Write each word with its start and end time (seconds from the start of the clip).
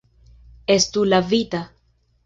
Estu 0.77 1.05
lavita. 1.11 1.65